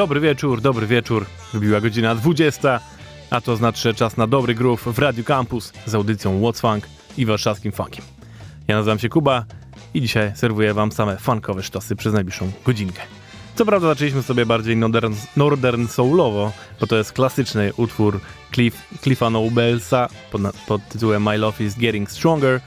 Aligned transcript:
Dobry 0.00 0.20
wieczór, 0.20 0.60
dobry 0.60 0.86
wieczór. 0.86 1.26
Wybiła 1.52 1.80
godzina 1.80 2.14
20, 2.14 2.80
a 3.30 3.40
to 3.40 3.56
znaczy 3.56 3.82
że 3.82 3.94
czas 3.94 4.16
na 4.16 4.26
dobry 4.26 4.54
groove 4.54 4.82
w 4.82 4.98
Radio 4.98 5.24
Campus 5.24 5.72
z 5.86 5.94
audycją 5.94 6.40
What's 6.40 6.60
Funk 6.60 6.88
i 7.18 7.26
warszawskim 7.26 7.72
funkiem. 7.72 8.04
Ja 8.68 8.76
nazywam 8.76 8.98
się 8.98 9.08
Kuba 9.08 9.44
i 9.94 10.00
dzisiaj 10.00 10.32
serwuję 10.34 10.74
wam 10.74 10.92
same 10.92 11.16
funkowe 11.16 11.62
sztosy 11.62 11.96
przez 11.96 12.12
najbliższą 12.12 12.50
godzinkę. 12.66 13.02
Co 13.54 13.66
prawda 13.66 13.88
zaczęliśmy 13.88 14.22
sobie 14.22 14.46
bardziej 14.46 14.76
northern, 14.76 15.14
northern 15.36 15.86
soulowo, 15.86 16.52
bo 16.80 16.86
to 16.86 16.96
jest 16.96 17.12
klasyczny 17.12 17.72
utwór 17.76 18.20
Cliff, 18.54 18.88
Cliffa 19.02 19.30
Nobelsa 19.30 20.08
pod, 20.32 20.40
pod 20.66 20.88
tytułem 20.88 21.22
My 21.22 21.38
Love 21.38 21.64
is 21.64 21.74
Getting 21.78 22.10
Stronger. 22.10 22.60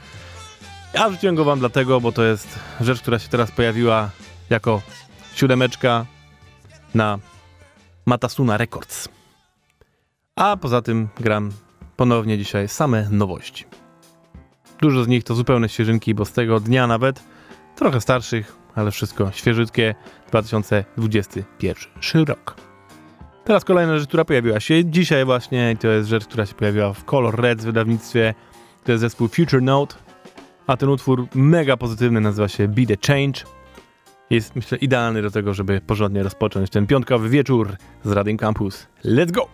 Ja 0.92 1.08
wrzuciłem 1.08 1.34
go 1.34 1.44
wam 1.44 1.58
dlatego, 1.58 2.00
bo 2.00 2.12
to 2.12 2.24
jest 2.24 2.58
rzecz, 2.80 3.00
która 3.00 3.18
się 3.18 3.28
teraz 3.28 3.50
pojawiła 3.50 4.10
jako 4.50 4.82
siódemeczka 5.34 6.06
na 6.94 7.18
Matasuna 8.06 8.56
Records. 8.56 9.08
A 10.36 10.56
poza 10.56 10.82
tym 10.82 11.08
gram 11.20 11.50
ponownie 11.96 12.38
dzisiaj 12.38 12.68
same 12.68 13.08
nowości. 13.10 13.64
Dużo 14.80 15.04
z 15.04 15.08
nich 15.08 15.24
to 15.24 15.34
zupełne 15.34 15.68
świeżynki, 15.68 16.14
bo 16.14 16.24
z 16.24 16.32
tego 16.32 16.60
dnia 16.60 16.86
nawet 16.86 17.22
trochę 17.76 18.00
starszych, 18.00 18.56
ale 18.74 18.90
wszystko 18.90 19.32
świeżytkie 19.32 19.94
2021 20.28 22.24
rok. 22.24 22.56
Teraz 23.44 23.64
kolejna 23.64 23.98
rzecz, 23.98 24.08
która 24.08 24.24
pojawiła 24.24 24.60
się 24.60 24.84
dzisiaj 24.84 25.24
właśnie 25.24 25.76
to 25.80 25.88
jest 25.88 26.08
rzecz, 26.08 26.24
która 26.24 26.46
się 26.46 26.54
pojawiła 26.54 26.92
w 26.92 27.04
Color 27.04 27.40
Red 27.40 27.62
w 27.62 27.64
wydawnictwie. 27.64 28.34
To 28.84 28.92
jest 28.92 29.00
zespół 29.00 29.28
Future 29.28 29.62
Note, 29.62 29.96
a 30.66 30.76
ten 30.76 30.88
utwór 30.88 31.26
mega 31.34 31.76
pozytywny 31.76 32.20
nazywa 32.20 32.48
się 32.48 32.68
Be 32.68 32.86
The 32.86 32.96
Change. 33.06 33.53
Jest 34.30 34.56
myślę 34.56 34.78
idealny 34.78 35.22
do 35.22 35.30
tego, 35.30 35.54
żeby 35.54 35.80
porządnie 35.80 36.22
rozpocząć 36.22 36.70
ten 36.70 36.86
piątkowy 36.86 37.28
wieczór 37.28 37.76
z 38.04 38.12
Radiem 38.12 38.36
Campus. 38.36 38.86
Let's 39.04 39.30
go! 39.30 39.48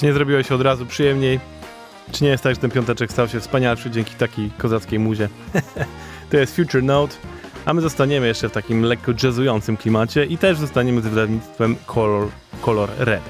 Czy 0.00 0.06
nie 0.06 0.12
zrobiło 0.12 0.42
się 0.42 0.54
od 0.54 0.60
razu 0.60 0.86
przyjemniej? 0.86 1.40
Czy 2.12 2.24
nie 2.24 2.30
jest 2.30 2.42
tak, 2.42 2.54
że 2.54 2.60
ten 2.60 2.70
piąteczek 2.70 3.12
stał 3.12 3.28
się 3.28 3.40
wspanialszy 3.40 3.90
dzięki 3.90 4.14
takiej 4.14 4.50
kozackiej 4.50 4.98
muzie? 4.98 5.28
to 6.30 6.36
jest 6.36 6.56
Future 6.56 6.82
Note, 6.82 7.16
a 7.64 7.74
my 7.74 7.80
zostaniemy 7.80 8.26
jeszcze 8.26 8.48
w 8.48 8.52
takim 8.52 8.82
lekko 8.82 9.12
jazzującym 9.22 9.76
klimacie 9.76 10.24
i 10.24 10.38
też 10.38 10.58
zostaniemy 10.58 11.00
z 11.00 11.06
wydawnictwem 11.06 11.76
Color, 11.86 12.28
Color 12.62 12.90
Red. 12.98 13.22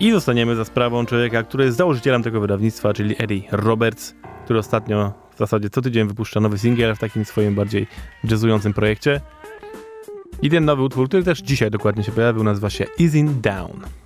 I 0.00 0.12
zostaniemy 0.12 0.56
za 0.56 0.64
sprawą 0.64 1.06
człowieka, 1.06 1.42
który 1.42 1.64
jest 1.64 1.76
założycielem 1.76 2.22
tego 2.22 2.40
wydawnictwa, 2.40 2.92
czyli 2.92 3.14
Eddie 3.18 3.42
Roberts, 3.52 4.14
który 4.44 4.58
ostatnio 4.58 5.12
w 5.34 5.38
zasadzie 5.38 5.70
co 5.70 5.82
tydzień 5.82 6.08
wypuszcza 6.08 6.40
nowy 6.40 6.58
singiel 6.58 6.94
w 6.94 6.98
takim 6.98 7.24
swoim 7.24 7.54
bardziej 7.54 7.86
jazzującym 8.24 8.74
projekcie. 8.74 9.20
I 10.42 10.50
ten 10.50 10.64
nowy 10.64 10.82
utwór, 10.82 11.08
który 11.08 11.22
też 11.22 11.38
dzisiaj 11.38 11.70
dokładnie 11.70 12.04
się 12.04 12.12
pojawił, 12.12 12.44
nazywa 12.44 12.70
się 12.70 12.86
Easing 13.00 13.30
Down. 13.30 13.99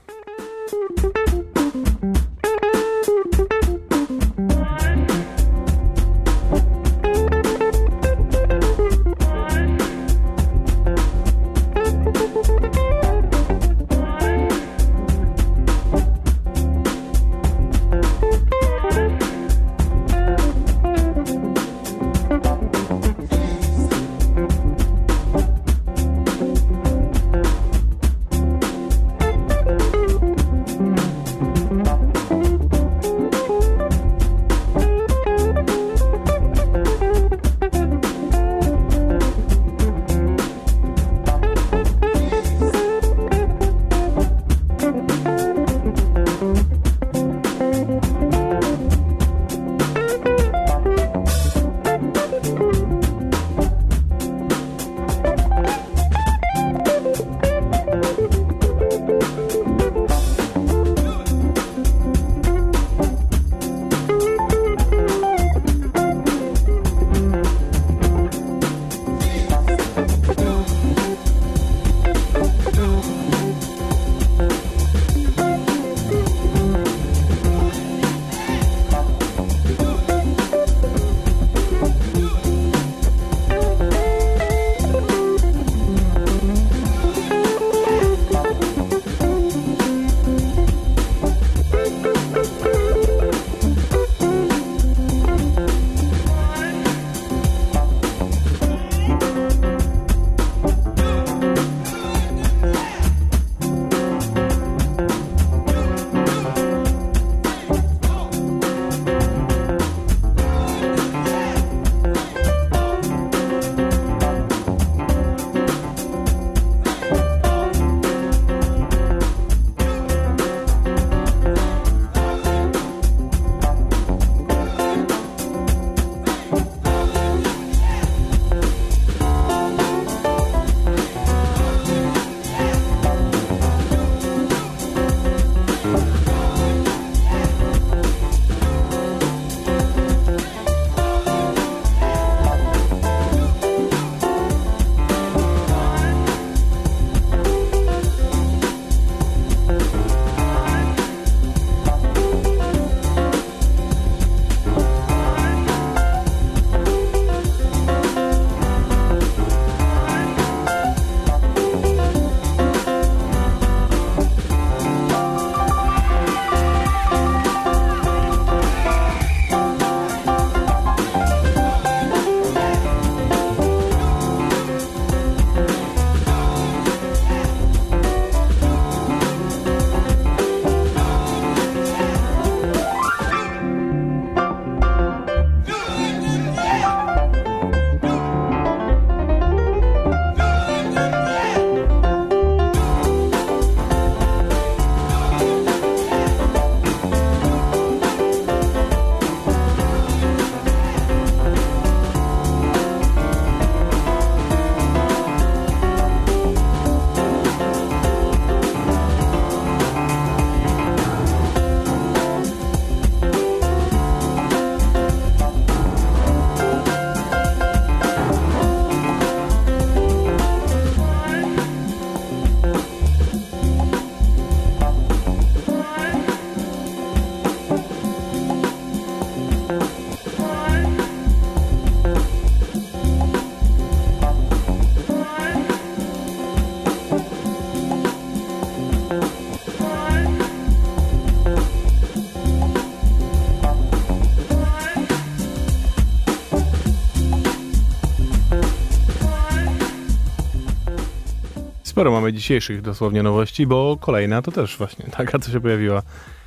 Sporo 251.94 252.10
mamy 252.10 252.32
dzisiejszych 252.32 252.82
dosłownie 252.82 253.22
nowości, 253.22 253.66
bo 253.66 253.96
kolejna 254.00 254.42
to 254.42 254.52
też 254.52 254.76
właśnie 254.76 255.04
taka, 255.04 255.38
co 255.38 255.50
się 255.50 255.60
pojawiła 255.60 256.02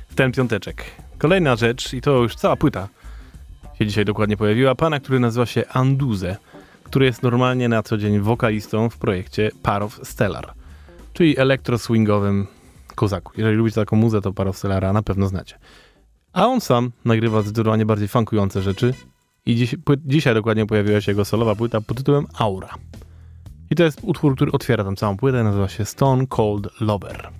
w 0.08 0.14
ten 0.14 0.32
piąteczek. 0.32 0.84
Kolejna 1.18 1.56
rzecz, 1.56 1.92
i 1.92 2.00
to 2.00 2.10
już 2.22 2.34
cała 2.34 2.56
płyta 2.56 2.88
się 3.78 3.86
dzisiaj 3.86 4.04
dokładnie 4.04 4.36
pojawiła, 4.36 4.74
pana, 4.74 5.00
który 5.00 5.20
nazywa 5.20 5.46
się 5.46 5.68
Anduze, 5.68 6.36
który 6.84 7.06
jest 7.06 7.22
normalnie 7.22 7.68
na 7.68 7.82
co 7.82 7.98
dzień 7.98 8.20
wokalistą 8.20 8.90
w 8.90 8.98
projekcie 8.98 9.50
Parow 9.62 10.00
Stellar, 10.02 10.52
czyli 11.12 11.38
elektroswingowym 11.38 12.46
kozaku. 12.94 13.32
Jeżeli 13.36 13.56
lubicie 13.56 13.74
taką 13.74 13.96
muzę, 13.96 14.20
to 14.20 14.32
Parostellara 14.32 14.92
na 14.92 15.02
pewno 15.02 15.28
znacie. 15.28 15.58
A 16.32 16.46
on 16.46 16.60
sam 16.60 16.92
nagrywa 17.04 17.42
zdecydowanie 17.42 17.86
bardziej 17.86 18.08
funkujące 18.08 18.62
rzeczy 18.62 18.94
i 19.46 19.56
dziś, 19.56 19.74
dzisiaj 20.04 20.34
dokładnie 20.34 20.66
pojawiła 20.66 21.00
się 21.00 21.12
jego 21.12 21.24
solowa 21.24 21.54
płyta 21.54 21.80
pod 21.80 21.96
tytułem 21.96 22.26
Aura. 22.38 22.68
I 23.70 23.74
to 23.74 23.82
jest 23.82 24.00
utwór, 24.02 24.34
który 24.34 24.52
otwiera 24.52 24.84
tam 24.84 24.96
całą 24.96 25.16
płytę, 25.16 25.44
nazywa 25.44 25.68
się 25.68 25.84
Stone 25.84 26.26
Cold 26.26 26.68
Lover. 26.80 27.30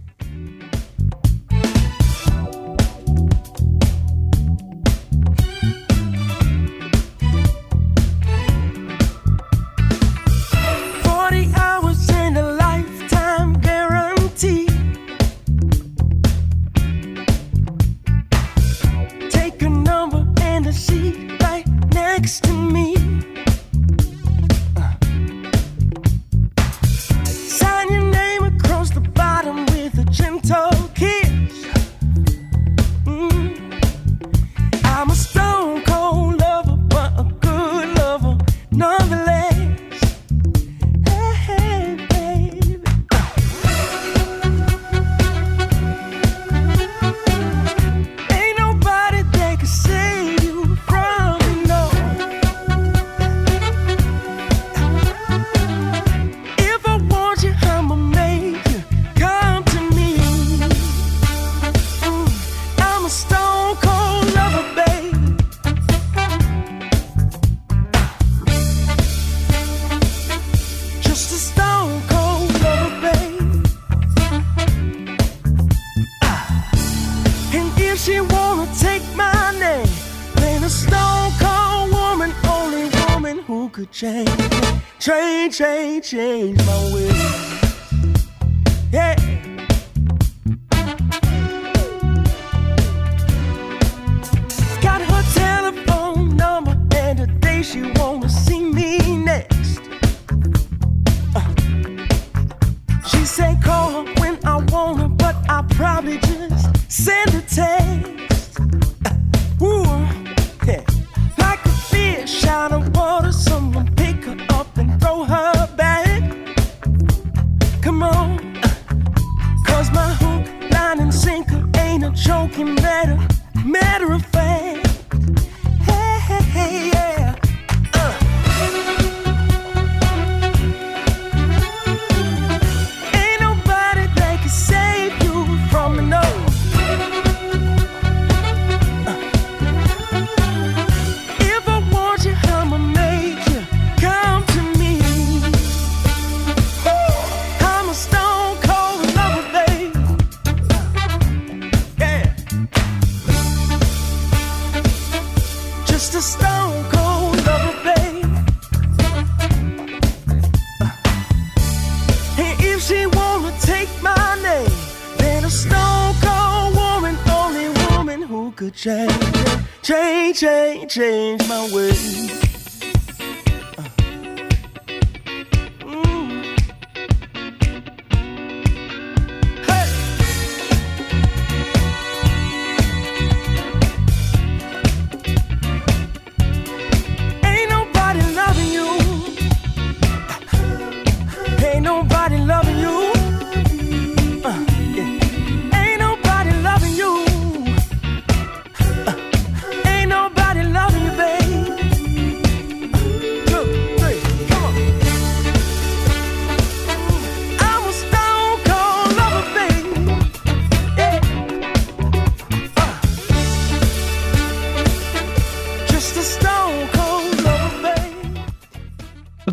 change, 22.39 22.98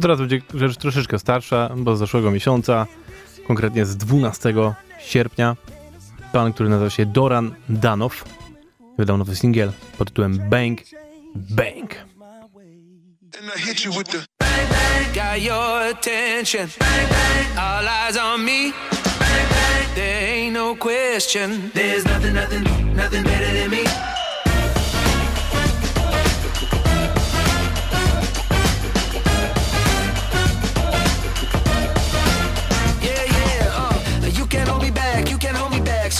teraz 0.06 0.20
będzie 0.20 0.42
rzecz 0.54 0.78
troszeczkę 0.78 1.20
starsza, 1.20 1.70
bo 1.78 1.96
z 1.96 2.00
zeszłego 2.00 2.32
miesiąca, 2.32 2.88
konkretnie 3.48 3.86
z 3.86 3.98
12 3.98 4.54
sierpnia, 5.00 5.56
pan, 6.32 6.54
który 6.54 6.70
nazywa 6.70 6.90
się 6.90 7.06
Doran 7.06 7.56
Danow, 7.70 8.24
wydał 8.98 9.18
nowy 9.18 9.36
singiel 9.36 9.72
pod 9.98 10.08
tytułem 10.08 10.50
Bang 10.50 10.80
Bang. 11.36 11.96
And 13.40 13.56
I 13.56 13.60
hit 13.60 13.86
you 13.86 13.92
with 13.92 14.12
the 14.12 14.18
Got 15.14 15.42
your 15.42 15.82
attention. 15.92 16.70
Bang, 16.80 17.10
bang. 17.10 17.58
All 17.58 17.88
eyes 17.88 18.18
on 18.18 18.46
me. 18.46 18.74
Bang, 19.20 19.50
bang. 19.50 19.96
There 19.96 20.28
ain't 20.28 20.54
no 20.54 20.76
question. 20.76 21.72
There's 21.74 22.06
nothing, 22.06 22.34
nothing, 22.34 22.64
nothing 22.96 23.24
better 23.24 23.54
than 23.54 23.70
me. 23.72 24.25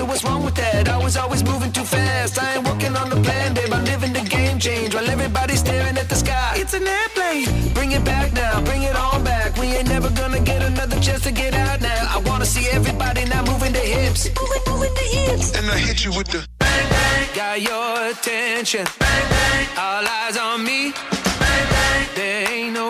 So 0.06 0.10
what's 0.10 0.24
wrong 0.24 0.46
with 0.46 0.54
that? 0.54 0.88
I 0.88 1.00
was 1.04 1.18
always 1.18 1.44
moving 1.44 1.72
too 1.72 1.84
fast. 1.84 2.38
I 2.38 2.58
ain't 2.58 2.68
working 2.68 2.96
on 2.96 3.10
the 3.10 3.16
plan, 3.22 3.56
babe. 3.56 3.74
I'm 3.74 3.84
living 3.86 4.14
the 4.14 4.22
game 4.22 4.60
change 4.60 4.94
while 4.94 5.10
everybody's 5.10 5.62
staring 5.62 5.98
at 5.98 6.08
the 6.08 6.16
sky. 6.16 6.54
It's 6.58 6.76
an 6.76 6.86
airplane. 6.86 7.74
Bring 7.74 7.92
it 7.92 8.06
back 8.06 8.32
now, 8.34 8.62
bring 8.62 8.84
it 8.84 8.96
all 8.96 9.20
back. 9.24 9.58
We 9.58 9.66
ain't 9.78 9.90
never 9.90 10.12
gonna 10.12 10.42
get 10.42 10.62
another 10.62 11.00
chance 11.00 11.24
to 11.24 11.32
get 11.32 11.56
out 11.56 11.82
now. 11.82 12.16
I 12.16 12.20
wanna 12.20 12.46
see 12.46 12.70
everybody 12.70 13.26
now 13.26 13.44
moving 13.46 13.74
their 13.74 13.90
hips. 13.98 14.30
Moving, 14.40 14.62
moving 14.68 14.94
their 14.94 15.12
hips. 15.18 15.58
and 15.58 15.66
I 15.72 15.80
hit 15.80 16.06
you 16.06 16.12
with 16.12 16.28
the 16.28 16.46
Bang, 16.60 16.90
bang. 16.90 17.28
Got 17.34 17.62
your 17.62 18.10
attention. 18.12 18.86
Bang, 19.00 19.26
bang. 19.32 19.68
All 19.76 20.06
eyes 20.06 20.38
on 20.38 20.64
me. 20.64 20.94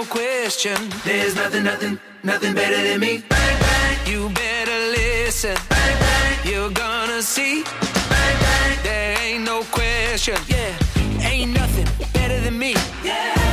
Question. 0.06 0.78
There's 1.04 1.36
nothing, 1.36 1.64
nothing, 1.64 2.00
nothing 2.24 2.54
better 2.54 2.82
than 2.88 3.00
me. 3.00 3.24
Bang, 3.30 3.60
bang. 3.60 4.08
You 4.08 4.30
better 4.30 4.80
listen. 4.92 5.56
Bang, 5.70 6.00
bang. 6.00 6.52
You're 6.52 6.70
gonna 6.70 7.22
see. 7.22 7.64
Bang, 7.64 8.38
bang. 8.40 8.78
There 8.84 9.18
ain't 9.22 9.44
no 9.44 9.64
question. 9.72 10.38
Yeah, 10.48 10.74
ain't 11.22 11.54
nothing 11.54 11.88
better 12.14 12.40
than 12.40 12.58
me. 12.58 12.76
Yeah. 13.04 13.45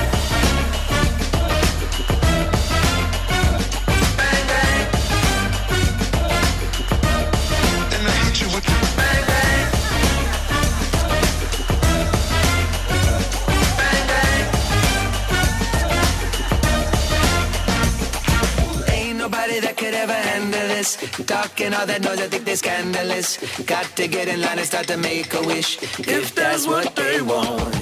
Talking 21.33 21.73
all 21.73 21.87
that 21.87 22.03
noise, 22.03 22.21
I 22.21 22.29
think 22.29 22.45
they're 22.45 22.57
scandalous. 22.57 23.39
Got 23.65 23.87
to 23.97 24.07
get 24.07 24.29
in 24.29 24.43
line 24.43 24.59
and 24.59 24.67
start 24.67 24.87
to 24.89 24.99
make 24.99 25.33
a 25.33 25.41
wish. 25.41 25.83
If 26.01 26.35
that's 26.35 26.67
what 26.67 26.95
they 26.95 27.23
want. 27.23 27.75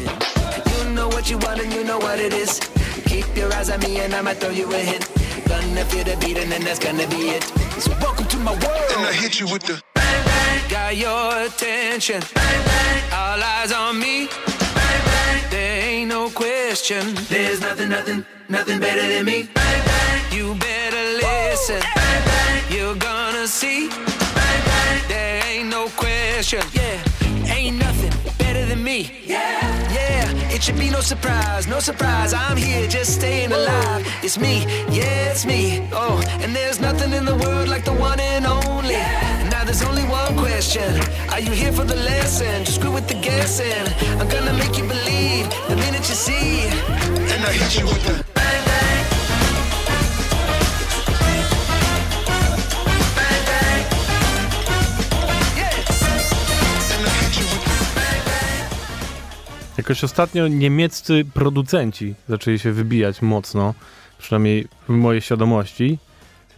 You 0.70 0.94
know 0.94 1.08
what 1.08 1.28
you 1.28 1.36
want 1.38 1.58
and 1.60 1.72
you 1.72 1.82
know 1.82 1.98
what 1.98 2.20
it 2.20 2.32
is. 2.32 2.60
Keep 3.06 3.36
your 3.36 3.52
eyes 3.52 3.68
on 3.68 3.80
me 3.80 3.98
and 3.98 4.14
I'ma 4.14 4.34
throw 4.34 4.50
you 4.50 4.72
a 4.72 4.78
hint. 4.78 5.10
Gonna 5.48 5.84
feel 5.86 6.04
the 6.04 6.16
beat 6.20 6.38
and 6.38 6.52
then 6.52 6.62
that's 6.62 6.78
gonna 6.78 7.08
be 7.08 7.34
it. 7.36 7.42
So 7.82 7.90
welcome 8.00 8.26
to 8.26 8.36
my 8.38 8.52
world. 8.52 8.90
and 8.94 9.06
I 9.10 9.12
hit 9.12 9.40
you 9.40 9.46
with 9.46 9.64
the 9.64 9.82
Bang, 9.96 10.24
bang, 10.26 10.70
got 10.70 10.96
your 10.96 11.46
attention. 11.46 12.20
Bang, 12.32 12.64
bang, 12.66 13.02
all 13.12 13.42
eyes 13.42 13.72
on 13.72 13.98
me. 13.98 14.28
Bang, 14.76 15.02
bang, 15.10 15.50
there 15.50 15.82
ain't 15.88 16.08
no 16.08 16.30
question. 16.30 17.02
There's 17.28 17.60
nothing, 17.60 17.88
nothing, 17.88 18.24
nothing 18.48 18.78
better 18.78 19.02
than 19.12 19.24
me. 19.24 19.48
Bang, 19.52 19.82
bang, 19.86 20.38
you 20.38 20.54
better 20.54 21.04
listen. 21.18 21.80
Bang, 21.80 22.24
bang, 22.24 22.62
you're 22.70 22.94
gonna 22.94 23.19
see. 23.50 23.88
Bang, 23.88 24.62
bang, 24.64 25.02
there 25.08 25.44
ain't 25.44 25.68
no 25.68 25.88
question. 25.96 26.62
Yeah, 26.72 27.52
ain't 27.52 27.78
nothing 27.78 28.12
better 28.38 28.64
than 28.64 28.82
me. 28.84 29.10
Yeah, 29.26 29.92
yeah, 29.92 30.54
it 30.54 30.62
should 30.62 30.78
be 30.78 30.88
no 30.88 31.00
surprise, 31.00 31.66
no 31.66 31.80
surprise. 31.80 32.32
I'm 32.32 32.56
here 32.56 32.86
just 32.86 33.14
staying 33.14 33.50
alive. 33.50 34.06
It's 34.22 34.38
me, 34.38 34.62
yeah, 34.88 35.32
it's 35.32 35.44
me. 35.44 35.88
Oh, 35.92 36.22
and 36.42 36.54
there's 36.54 36.80
nothing 36.80 37.12
in 37.12 37.24
the 37.24 37.34
world 37.34 37.68
like 37.68 37.84
the 37.84 37.92
one 37.92 38.20
and 38.20 38.46
only. 38.46 39.00
Now 39.50 39.64
there's 39.64 39.82
only 39.82 40.04
one 40.04 40.36
question. 40.36 40.88
Are 41.30 41.40
you 41.40 41.50
here 41.50 41.72
for 41.72 41.84
the 41.84 41.96
lesson? 41.96 42.64
Just 42.64 42.76
screw 42.78 42.92
with 42.92 43.08
the 43.08 43.14
guessing. 43.14 43.86
I'm 44.20 44.28
gonna 44.28 44.54
make 44.54 44.78
you 44.78 44.84
believe 44.84 45.50
the 45.68 45.76
minute 45.76 46.08
you 46.08 46.14
see. 46.14 46.68
and 47.34 47.42
I 47.44 47.52
hit 47.52 47.80
you 47.80 47.86
with 47.86 48.04
the 48.06 48.29
Jakoś 59.80 60.04
ostatnio 60.04 60.48
niemieccy 60.48 61.24
producenci 61.34 62.14
zaczęli 62.28 62.58
się 62.58 62.72
wybijać 62.72 63.22
mocno, 63.22 63.74
przynajmniej 64.18 64.68
w 64.88 64.92
mojej 64.92 65.20
świadomości, 65.22 65.98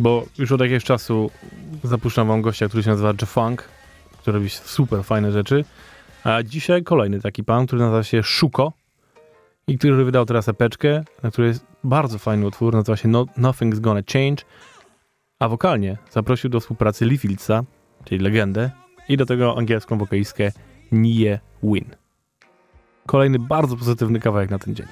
bo 0.01 0.27
już 0.39 0.53
od 0.53 0.61
jakiegoś 0.61 0.85
czasu 0.85 1.31
zapuszczam 1.85 2.29
wam 2.29 2.43
gościa, 2.43 2.69
który 2.69 2.83
się 2.83 2.91
nazywa 2.91 3.13
Funk, 3.27 3.69
który 4.19 4.39
robi 4.39 4.51
super 4.51 5.05
fajne 5.05 5.33
rzeczy, 5.33 5.65
a 6.25 6.43
dzisiaj 6.43 6.83
kolejny 6.83 7.21
taki 7.21 7.45
pan, 7.45 7.67
który 7.67 7.83
nazywa 7.83 8.03
się 8.03 8.23
Szuko 8.23 8.73
i 9.67 9.79
który 9.79 10.05
wydał 10.05 10.27
teraz 10.27 10.49
epeczkę, 10.49 11.05
na 11.23 11.31
której 11.31 11.49
jest 11.49 11.65
bardzo 11.85 12.19
fajny 12.19 12.47
utwór, 12.47 12.75
nazywa 12.75 12.97
się 12.97 13.09
no, 13.09 13.25
Nothing's 13.25 13.81
Gonna 13.81 14.03
Change, 14.13 14.45
a 15.39 15.49
wokalnie 15.49 15.99
zaprosił 16.11 16.51
do 16.51 16.61
współpracy 16.61 17.07
Lee 17.07 17.19
czyli 18.05 18.21
legendę, 18.25 18.71
i 19.09 19.17
do 19.17 19.27
tego 19.27 19.59
angielską 19.59 19.99
wokalistkę 19.99 20.53
Nie 20.93 21.41
Win. 21.63 22.02
Kolejny 23.13 23.39
bardzo 23.39 23.77
pozytywny 23.77 24.21
kawałek 24.21 24.51
na 24.51 24.59
ten 24.59 24.75
dzień. 24.75 24.87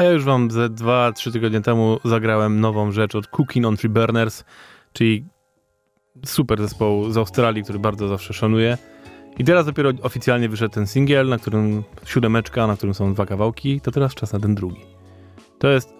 A 0.00 0.02
ja 0.02 0.10
już 0.10 0.24
wam 0.24 0.50
ze 0.50 0.68
2-3 0.68 1.32
tygodnie 1.32 1.60
temu 1.60 1.98
zagrałem 2.04 2.60
nową 2.60 2.92
rzecz 2.92 3.14
od 3.14 3.26
Cooking 3.26 3.66
on 3.66 3.76
Three 3.76 3.88
Burners, 3.88 4.44
czyli 4.92 5.24
super 6.26 6.60
zespołu 6.62 7.10
z 7.10 7.16
Australii, 7.16 7.62
który 7.62 7.78
bardzo 7.78 8.08
zawsze 8.08 8.34
szanuję. 8.34 8.78
I 9.38 9.44
teraz 9.44 9.66
dopiero 9.66 9.90
oficjalnie 10.02 10.48
wyszedł 10.48 10.74
ten 10.74 10.86
singiel, 10.86 11.28
na 11.28 11.38
którym 11.38 11.82
siódemeczka, 12.04 12.66
na 12.66 12.76
którym 12.76 12.94
są 12.94 13.14
dwa 13.14 13.26
kawałki, 13.26 13.80
to 13.80 13.90
teraz 13.90 14.14
czas 14.14 14.32
na 14.32 14.40
ten 14.40 14.54
drugi. 14.54 14.80
To 15.58 15.68
jest 15.68 15.94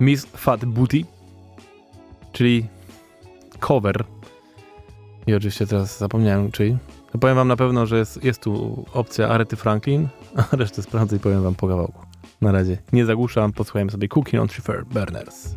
Miss 0.00 0.26
Fat 0.26 0.64
Booty, 0.64 1.04
czyli 2.32 2.66
cover. 3.60 4.04
I 5.26 5.34
oczywiście 5.34 5.66
teraz 5.66 5.98
zapomniałem, 5.98 6.50
czyj. 6.50 6.76
No 7.14 7.20
powiem 7.20 7.36
wam 7.36 7.48
na 7.48 7.56
pewno, 7.56 7.86
że 7.86 7.98
jest, 7.98 8.24
jest 8.24 8.42
tu 8.42 8.84
opcja 8.92 9.28
Arety 9.28 9.56
Franklin, 9.56 10.08
a 10.52 10.56
resztę 10.56 10.82
sprawdzę 10.82 11.16
i 11.16 11.20
powiem 11.20 11.42
wam 11.42 11.54
po 11.54 11.68
kawałku. 11.68 12.11
Na 12.42 12.52
razie 12.52 12.78
nie 12.92 13.06
zagłuszam, 13.06 13.52
posłuchajmy 13.52 13.90
sobie 13.90 14.08
Cooking 14.08 14.42
on 14.42 14.48
Fair 14.48 14.84
Burners. 14.84 15.54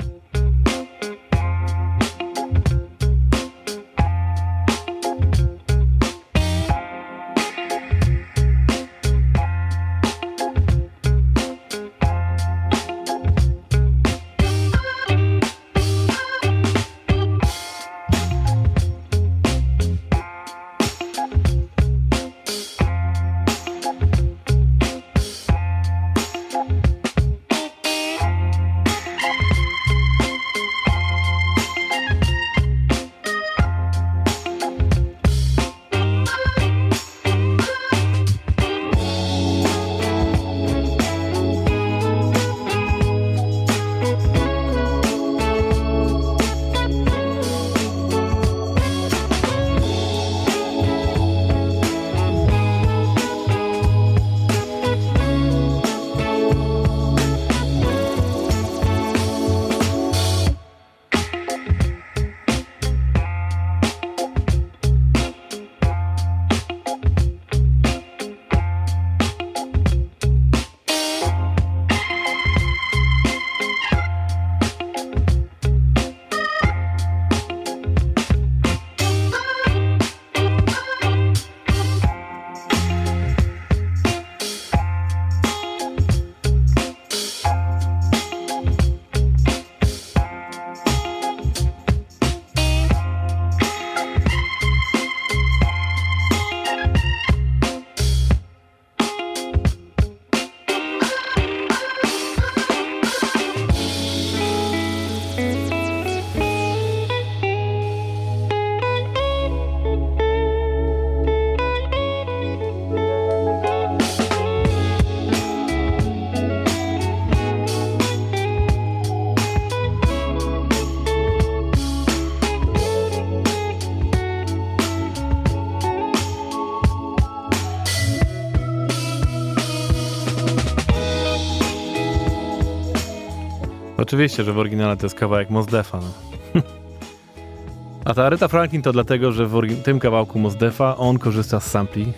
Oczywiście, 134.15 134.43
że 134.43 134.53
w 134.53 134.57
oryginale 134.57 134.97
to 134.97 135.05
jest 135.05 135.15
kawałek 135.15 135.49
Mos 135.49 135.65
Defa. 135.65 135.99
No. 135.99 136.61
A 138.05 138.13
ta 138.13 138.25
Aretha 138.25 138.47
Franklin 138.47 138.81
to 138.81 138.93
dlatego, 138.93 139.31
że 139.31 139.45
w 139.47 139.83
tym 139.83 139.99
kawałku 139.99 140.39
Mos 140.39 140.55
Defa 140.55 140.97
on 140.97 141.19
korzysta 141.19 141.59
z 141.59 141.71
sampli 141.71 142.13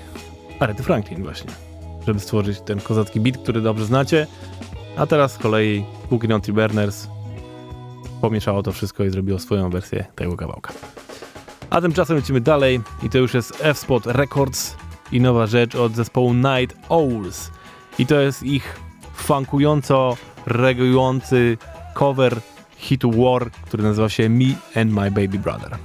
Arety 0.59 0.83
Franklin 0.83 1.23
właśnie, 1.23 1.51
żeby 2.07 2.19
stworzyć 2.19 2.61
ten 2.61 2.81
kozacki 2.81 3.19
beat, 3.19 3.37
który 3.37 3.61
dobrze 3.61 3.85
znacie. 3.85 4.27
A 4.97 5.05
teraz 5.05 5.31
z 5.31 5.37
kolei 5.37 5.85
Cookie 6.09 6.27
Naughty 6.27 6.53
Burners 6.53 7.07
pomieszało 8.21 8.63
to 8.63 8.71
wszystko 8.71 9.03
i 9.03 9.09
zrobiło 9.09 9.39
swoją 9.39 9.69
wersję 9.69 10.05
tego 10.15 10.37
kawałka. 10.37 10.73
A 11.69 11.81
tymczasem 11.81 12.15
lecimy 12.15 12.41
dalej 12.41 12.81
i 13.03 13.09
to 13.09 13.17
już 13.17 13.33
jest 13.33 13.57
F-Spot 13.61 14.05
Records 14.05 14.75
i 15.11 15.21
nowa 15.21 15.47
rzecz 15.47 15.75
od 15.75 15.95
zespołu 15.95 16.33
Night 16.33 16.77
Owls. 16.89 17.51
I 17.99 18.05
to 18.05 18.19
jest 18.19 18.43
ich 18.43 18.79
funkująco 19.13 20.17
reagujący 20.45 21.57
cover 21.97 22.41
hitu 22.77 23.11
War, 23.11 23.51
który 23.51 23.83
nazywa 23.83 24.09
się 24.09 24.29
Me 24.29 24.45
and 24.75 24.91
My 24.91 25.11
Baby 25.11 25.39
Brother. 25.39 25.77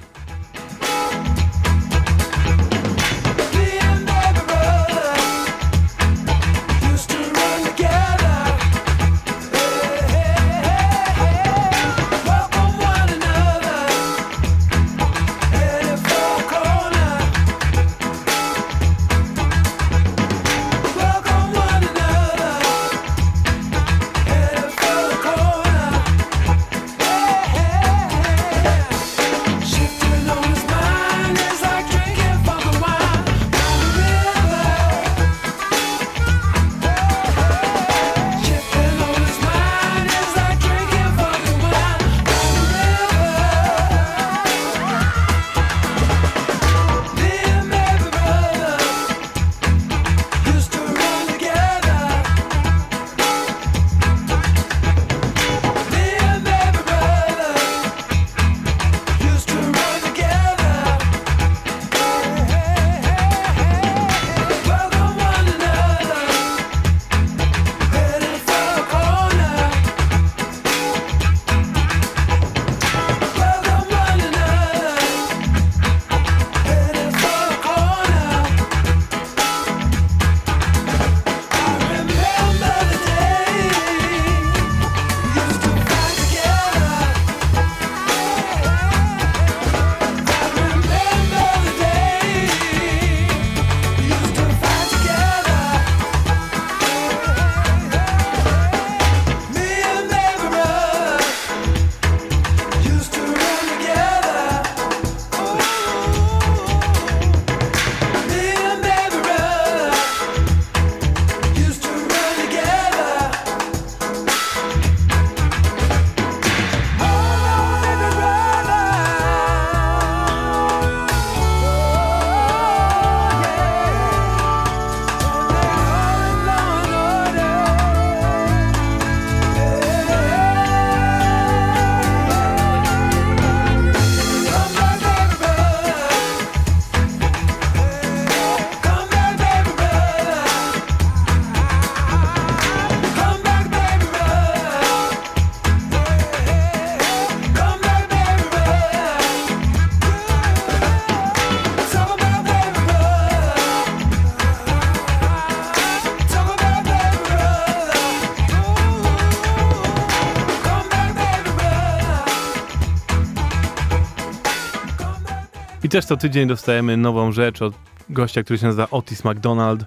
Też 165.93 166.05
co 166.05 166.17
tydzień 166.17 166.49
dostajemy 166.49 166.97
nową 166.97 167.33
rzecz 167.33 167.63
od 167.63 167.75
gościa, 168.11 168.43
który 168.43 168.59
się 168.59 168.67
nazywa 168.67 168.91
Otis 168.91 169.25
McDonald. 169.25 169.85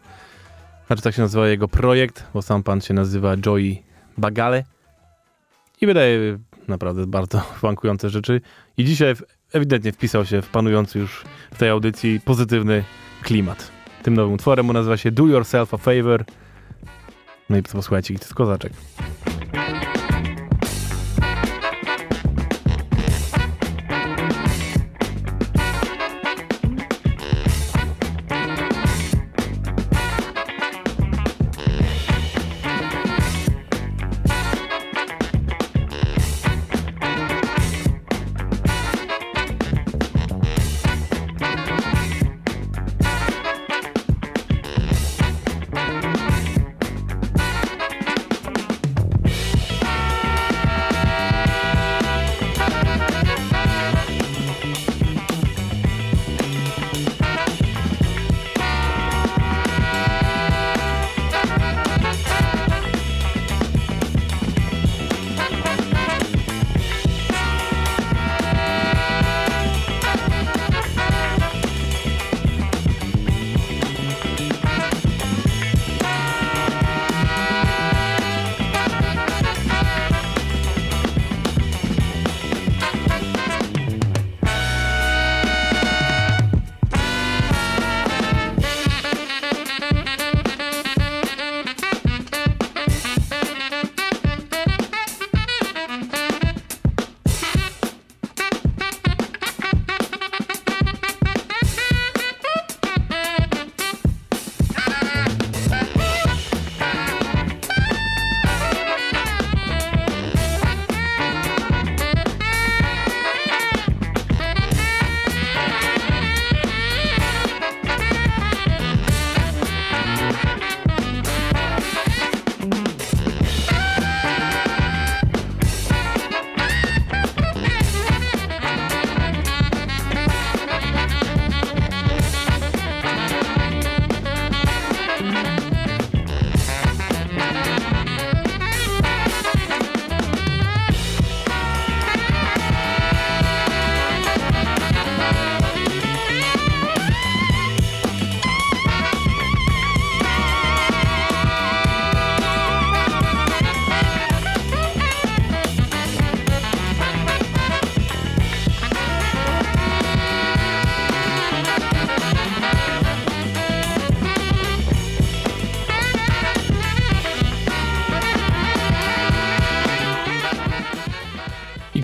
Znaczy 0.87 1.01
tak 1.01 1.15
się 1.15 1.21
nazywa 1.21 1.47
jego 1.47 1.67
projekt, 1.67 2.23
bo 2.33 2.41
sam 2.41 2.63
pan 2.63 2.81
się 2.81 2.93
nazywa 2.93 3.35
Joey 3.45 3.83
Bagale. 4.17 4.63
I 5.81 5.85
wydaje 5.85 6.37
naprawdę 6.67 7.07
bardzo 7.07 7.39
funkujące 7.61 8.09
rzeczy. 8.09 8.41
I 8.77 8.85
dzisiaj 8.85 9.15
ewidentnie 9.53 9.91
wpisał 9.91 10.25
się 10.25 10.41
w 10.41 10.49
panujący 10.49 10.99
już 10.99 11.23
w 11.51 11.57
tej 11.57 11.69
audycji 11.69 12.19
pozytywny 12.25 12.83
klimat. 13.21 13.71
Tym 14.03 14.13
nowym 14.13 14.33
utworem 14.33 14.67
nazywa 14.67 14.97
się 14.97 15.11
Do 15.11 15.27
Yourself 15.27 15.73
a 15.73 15.77
Favor. 15.77 16.25
No 17.49 17.57
i 17.57 17.63
posłuchajcie, 17.63 18.13
to 18.13 18.19
jest 18.19 18.33
kozaczek. 18.33 18.73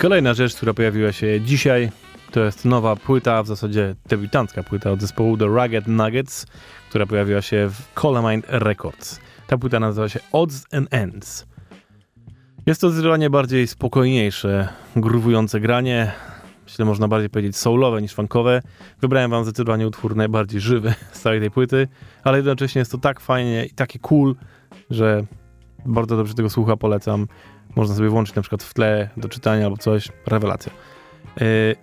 Kolejna 0.01 0.33
rzecz, 0.33 0.55
która 0.55 0.73
pojawiła 0.73 1.11
się 1.11 1.41
dzisiaj, 1.41 1.91
to 2.31 2.39
jest 2.39 2.65
nowa 2.65 2.95
płyta, 2.95 3.43
w 3.43 3.47
zasadzie 3.47 3.95
debiutancka 4.09 4.63
płyta 4.63 4.91
od 4.91 5.01
zespołu 5.01 5.37
The 5.37 5.45
Rugged 5.45 5.87
Nuggets, 5.87 6.45
która 6.89 7.05
pojawiła 7.05 7.41
się 7.41 7.69
w 7.69 7.93
Colamine 7.93 8.43
Records. 8.47 9.19
Ta 9.47 9.57
płyta 9.57 9.79
nazywa 9.79 10.09
się 10.09 10.19
Odds 10.31 10.65
and 10.73 10.93
Ends. 10.93 11.45
Jest 12.65 12.81
to 12.81 12.89
zdecydowanie 12.89 13.29
bardziej 13.29 13.67
spokojniejsze, 13.67 14.67
gruwujące 14.95 15.59
granie. 15.59 16.11
Myślę, 16.65 16.85
można 16.85 17.07
bardziej 17.07 17.29
powiedzieć 17.29 17.57
soulowe 17.57 18.01
niż 18.01 18.13
funkowe. 18.13 18.61
Wybrałem 19.01 19.31
wam 19.31 19.43
zdecydowanie 19.43 19.87
utwór 19.87 20.15
najbardziej 20.15 20.61
żywy 20.61 20.93
z 21.11 21.21
całej 21.21 21.39
tej 21.39 21.51
płyty, 21.51 21.87
ale 22.23 22.37
jednocześnie 22.37 22.79
jest 22.79 22.91
to 22.91 22.97
tak 22.97 23.19
fajnie 23.19 23.65
i 23.65 23.73
takie 23.73 23.99
cool, 23.99 24.35
że 24.89 25.23
bardzo 25.85 26.17
dobrze 26.17 26.33
tego 26.33 26.49
słucha, 26.49 26.77
polecam. 26.77 27.27
Można 27.75 27.95
sobie 27.95 28.09
włączyć 28.09 28.35
na 28.35 28.41
przykład 28.41 28.63
w 28.63 28.73
tle 28.73 29.09
do 29.17 29.29
czytania 29.29 29.65
albo 29.65 29.77
coś. 29.77 30.07
Rewelacja. 30.25 30.71
Yy, 31.39 31.75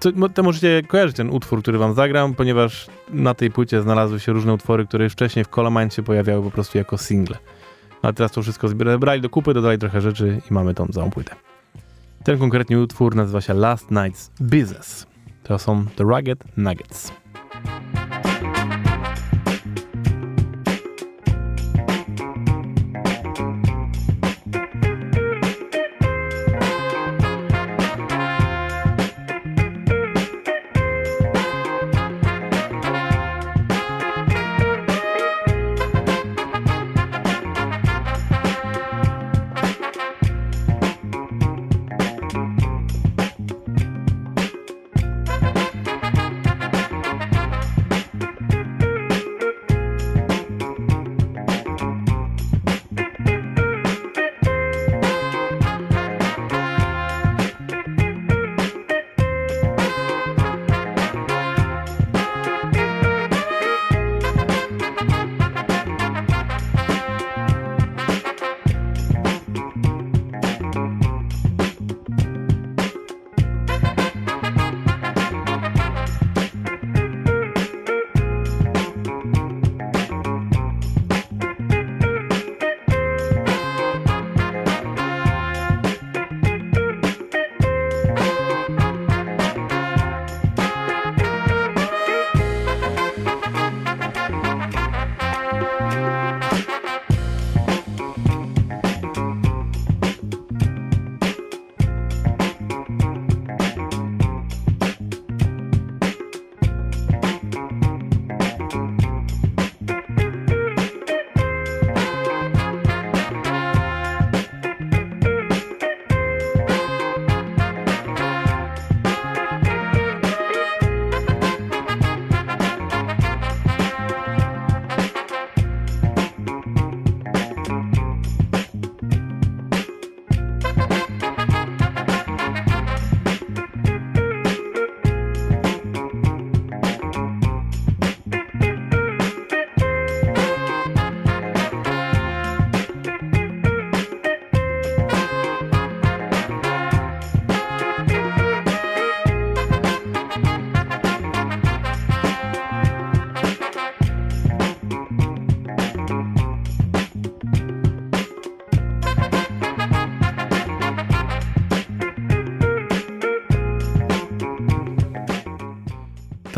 to, 0.00 0.28
to 0.28 0.42
możecie 0.42 0.82
kojarzyć 0.88 1.16
ten 1.16 1.30
utwór, 1.30 1.62
który 1.62 1.78
wam 1.78 1.94
zagram, 1.94 2.34
ponieważ 2.34 2.86
na 3.08 3.34
tej 3.34 3.50
płycie 3.50 3.82
znalazły 3.82 4.20
się 4.20 4.32
różne 4.32 4.54
utwory, 4.54 4.86
które 4.86 5.04
już 5.04 5.12
wcześniej 5.12 5.44
w 5.44 5.48
Colamine 5.48 5.90
się 5.90 6.02
pojawiały 6.02 6.42
po 6.42 6.50
prostu 6.50 6.78
jako 6.78 6.98
single. 6.98 7.36
A 8.02 8.12
teraz 8.12 8.32
to 8.32 8.42
wszystko 8.42 8.68
zbrali 8.68 9.20
do 9.20 9.30
kupy, 9.30 9.54
dodali 9.54 9.78
trochę 9.78 10.00
rzeczy 10.00 10.40
i 10.50 10.54
mamy 10.54 10.74
tą 10.74 10.86
całą 10.86 11.10
płytę. 11.10 11.34
Ten 12.24 12.38
konkretnie 12.38 12.80
utwór 12.80 13.14
nazywa 13.16 13.40
się 13.40 13.54
Last 13.54 13.90
Night's 13.90 14.30
Business. 14.40 15.06
To 15.42 15.58
są 15.58 15.86
The 15.96 16.04
Rugged 16.04 16.44
Nuggets. 16.56 17.12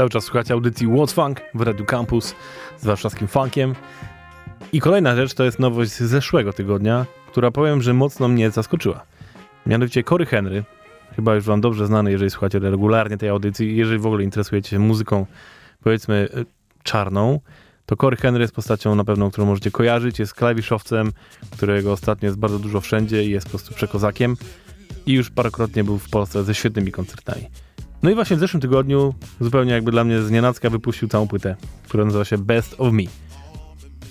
Cały 0.05 0.11
czas 0.11 0.25
słuchacie 0.25 0.55
audycji 0.55 0.89
What's 0.89 1.13
Funk 1.15 1.41
w 1.55 1.61
Radiu 1.61 1.85
Campus 1.85 2.35
z 2.79 2.85
warszawskim 2.85 3.29
funkiem. 3.29 3.75
I 4.73 4.81
kolejna 4.81 5.17
rzecz 5.17 5.35
to 5.35 5.45
jest 5.45 5.59
nowość 5.59 5.91
z 5.91 6.03
zeszłego 6.03 6.53
tygodnia, 6.53 7.07
która 7.31 7.51
powiem, 7.51 7.83
że 7.83 7.95
mocno 7.95 8.29
mnie 8.29 8.51
zaskoczyła. 8.51 9.05
Mianowicie 9.67 10.05
Cory 10.05 10.27
Henry, 10.27 10.65
chyba 11.17 11.35
już 11.35 11.45
wam 11.45 11.61
dobrze 11.61 11.87
znany, 11.87 12.11
jeżeli 12.11 12.31
słuchacie 12.31 12.59
regularnie 12.59 13.17
tej 13.17 13.29
audycji, 13.29 13.77
jeżeli 13.77 13.99
w 13.99 14.07
ogóle 14.07 14.25
interesujecie 14.25 14.71
się 14.71 14.79
muzyką, 14.79 15.27
powiedzmy, 15.83 16.29
y, 16.37 16.47
czarną, 16.83 17.41
to 17.87 17.97
Cory 17.97 18.17
Henry 18.17 18.43
jest 18.43 18.55
postacią 18.55 18.95
na 18.95 19.05
pewno, 19.05 19.31
którą 19.31 19.47
możecie 19.47 19.71
kojarzyć. 19.71 20.19
Jest 20.19 20.35
klawiszowcem, 20.35 21.13
którego 21.51 21.93
ostatnio 21.93 22.27
jest 22.27 22.39
bardzo 22.39 22.59
dużo 22.59 22.81
wszędzie 22.81 23.25
i 23.25 23.31
jest 23.31 23.47
po 23.47 23.51
prostu 23.51 23.75
przekozakiem. 23.75 24.37
I 25.07 25.13
już 25.13 25.31
parokrotnie 25.31 25.85
był 25.85 25.99
w 25.99 26.11
Polsce 26.11 26.45
ze 26.45 26.55
świetnymi 26.55 26.93
koncertami. 26.93 27.47
No 28.05 28.11
i 28.11 28.15
właśnie 28.15 28.37
w 28.37 28.41
zeszłym 28.41 28.61
tygodniu, 28.61 29.15
zupełnie 29.41 29.73
jakby 29.73 29.91
dla 29.91 30.05
mnie 30.05 30.23
z 30.23 30.31
nienacka, 30.31 30.71
wypuścił 30.71 31.09
całą 31.09 31.29
płytę, 31.29 31.57
która 31.89 32.05
nazywa 32.05 32.25
się 32.25 32.39
Best 32.39 32.75
of 32.79 32.93
Me. 32.93 33.03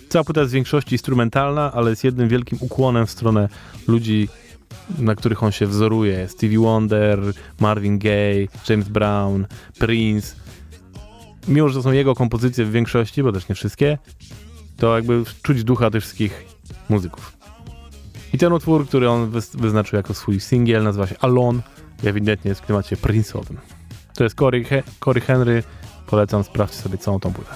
Cała 0.09 0.23
płyta 0.23 0.41
jest 0.41 0.51
w 0.51 0.53
większości 0.53 0.95
instrumentalna, 0.95 1.71
ale 1.71 1.89
jest 1.89 2.03
jednym 2.03 2.29
wielkim 2.29 2.57
ukłonem 2.61 3.05
w 3.05 3.11
stronę 3.11 3.49
ludzi, 3.87 4.29
na 4.99 5.15
których 5.15 5.43
on 5.43 5.51
się 5.51 5.67
wzoruje. 5.67 6.27
Stevie 6.27 6.59
Wonder, 6.59 7.19
Marvin 7.59 7.99
Gaye, 7.99 8.47
James 8.69 8.89
Brown, 8.89 9.45
Prince. 9.79 10.35
Mimo, 11.47 11.69
że 11.69 11.75
to 11.75 11.83
są 11.83 11.91
jego 11.91 12.15
kompozycje 12.15 12.65
w 12.65 12.71
większości, 12.71 13.23
bo 13.23 13.31
też 13.31 13.49
nie 13.49 13.55
wszystkie, 13.55 13.97
to 14.77 14.95
jakby 14.95 15.23
czuć 15.41 15.63
ducha 15.63 15.89
tych 15.91 16.01
wszystkich 16.01 16.45
muzyków. 16.89 17.37
I 18.33 18.37
ten 18.37 18.53
utwór, 18.53 18.87
który 18.87 19.09
on 19.09 19.31
wyznaczył 19.53 19.97
jako 19.97 20.13
swój 20.13 20.39
singiel, 20.39 20.83
nazywa 20.83 21.07
się 21.07 21.15
Alone 21.19 21.61
i 22.03 22.07
ewidentnie 22.07 22.49
jest 22.49 22.61
w 22.61 22.65
klimacie 22.65 22.95
Prince'owym. 22.95 23.82
To 24.13 24.23
jest 24.23 24.35
Cory, 24.35 24.63
He- 24.63 24.83
Henry. 25.21 25.63
Polecam, 26.07 26.43
sprawdźcie 26.43 26.77
sobie 26.81 26.97
całą 26.97 27.19
tą 27.19 27.33
płytę. 27.33 27.51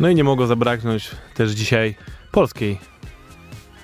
No 0.00 0.08
i 0.08 0.14
nie 0.14 0.24
mogło 0.24 0.46
zabraknąć 0.46 1.10
też 1.34 1.50
dzisiaj 1.50 1.94
polskiej 2.32 2.78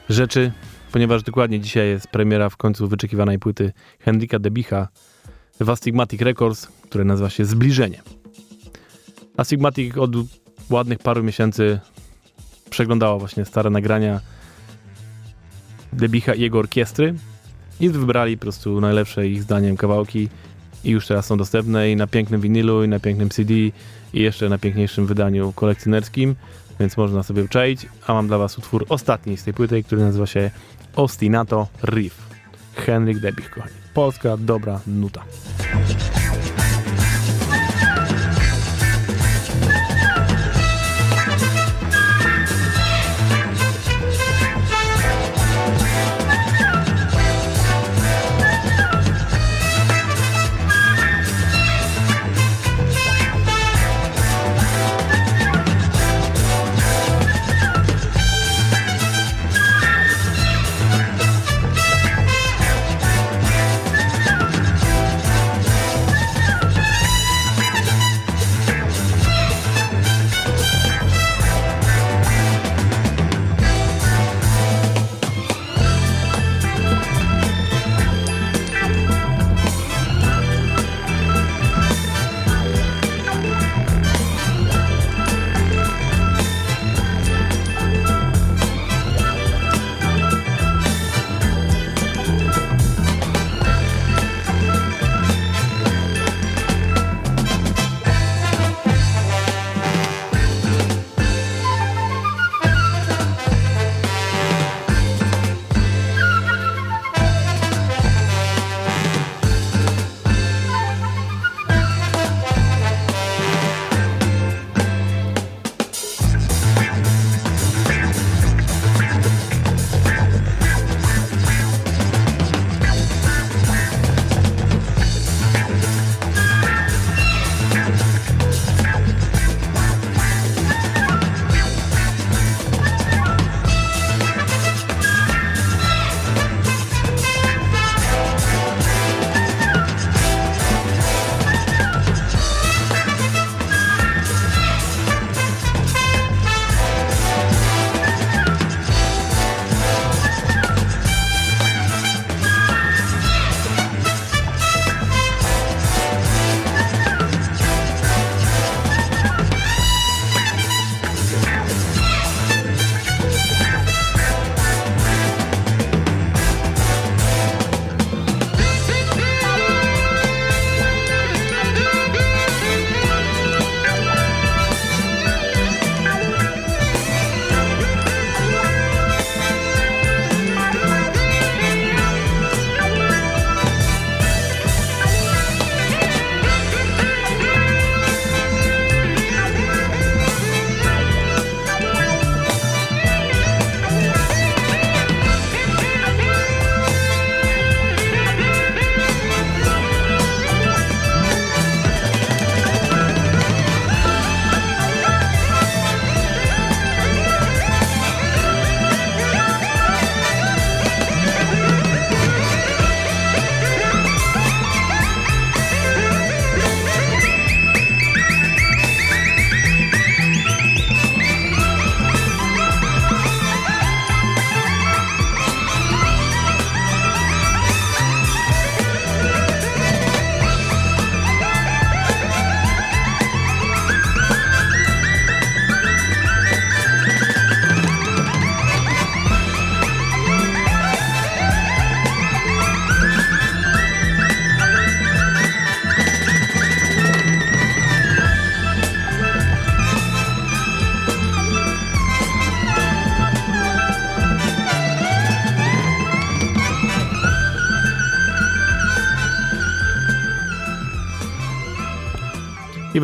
rzeczy, 0.08 0.52
ponieważ 0.92 1.22
dokładnie 1.22 1.60
dzisiaj 1.60 1.88
jest 1.88 2.08
premiera 2.08 2.50
w 2.50 2.56
końcu 2.56 2.88
wyczekiwanej 2.88 3.38
płyty 3.38 3.72
Henryka 4.00 4.38
Debicha 4.38 4.88
w 5.60 5.70
Astigmatic 5.70 6.20
Records, 6.20 6.66
które 6.66 7.04
nazywa 7.04 7.30
się 7.30 7.44
Zbliżenie. 7.44 8.02
Astigmatic 9.36 9.96
od 9.96 10.10
ładnych 10.70 10.98
paru 10.98 11.22
miesięcy 11.22 11.80
przeglądało 12.70 13.18
właśnie 13.18 13.44
stare 13.44 13.70
nagrania 13.70 14.20
Debicha 15.92 16.34
i 16.34 16.40
jego 16.40 16.58
orkiestry 16.58 17.14
i 17.80 17.88
wybrali 17.88 18.36
po 18.36 18.42
prostu 18.42 18.80
najlepsze 18.80 19.28
ich 19.28 19.42
zdaniem 19.42 19.76
kawałki 19.76 20.28
i 20.84 20.90
już 20.90 21.06
teraz 21.06 21.26
są 21.26 21.36
dostępne 21.36 21.90
i 21.90 21.96
na 21.96 22.06
pięknym 22.06 22.40
winylu, 22.40 22.84
i 22.84 22.88
na 22.88 23.00
pięknym 23.00 23.30
CD, 23.30 23.54
i 23.54 23.72
jeszcze 24.12 24.48
na 24.48 24.58
piękniejszym 24.58 25.06
wydaniu 25.06 25.52
kolekcjonerskim. 25.52 26.34
więc 26.80 26.96
można 26.96 27.22
sobie 27.22 27.48
czaić. 27.48 27.86
A 28.06 28.14
mam 28.14 28.26
dla 28.26 28.38
was 28.38 28.58
utwór 28.58 28.86
ostatni 28.88 29.36
z 29.36 29.44
tej 29.44 29.54
płyty, 29.54 29.82
który 29.82 30.02
nazywa 30.02 30.26
się 30.26 30.50
Ostinato 30.96 31.68
Riff. 31.84 32.16
Henryk 32.74 33.18
Debich, 33.18 33.50
kochani. 33.50 33.74
Polska 33.94 34.36
dobra 34.36 34.80
nuta. 34.86 35.24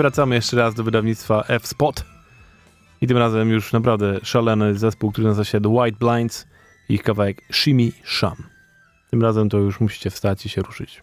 Wracamy 0.01 0.35
jeszcze 0.35 0.57
raz 0.57 0.75
do 0.75 0.85
wydawnictwa 0.85 1.45
F-Spot. 1.49 2.05
I 3.01 3.07
tym 3.07 3.17
razem 3.17 3.51
już 3.51 3.73
naprawdę 3.73 4.21
szalony 4.23 4.75
zespół, 4.75 5.13
który 5.13 5.27
nazywa 5.27 5.45
się 5.45 5.61
The 5.61 5.69
White 5.69 5.99
Blinds 5.99 6.47
ich 6.89 7.03
kawałek 7.03 7.43
Shimi 7.53 7.93
Sham. 8.05 8.37
Tym 9.11 9.23
razem 9.23 9.49
to 9.49 9.59
już 9.59 9.81
musicie 9.81 10.11
wstać 10.11 10.47
i 10.47 10.49
się 10.49 10.63
ruszyć. 10.63 11.03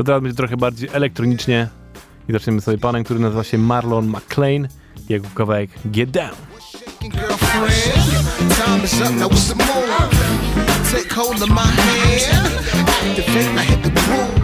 To 0.00 0.04
teraz 0.04 0.22
będzie 0.22 0.36
trochę 0.36 0.56
bardziej 0.56 0.88
elektronicznie 0.92 1.68
i 2.28 2.32
zaczniemy 2.32 2.60
sobie 2.60 2.78
panem, 2.78 3.04
który 3.04 3.20
nazywa 3.20 3.44
się 3.44 3.58
Marlon 3.58 4.06
McClain. 4.06 4.68
Jego 5.08 5.28
kawałek 5.34 5.70
Get 5.84 6.10
Down. 6.10 6.30
Take 10.92 11.14
hold 11.14 11.42
of 11.42 11.48
my 11.48 11.56
hand, 11.56 13.54
now 13.54 13.62
hit 13.62 13.82
the 13.82 13.90
groove. 13.90 14.39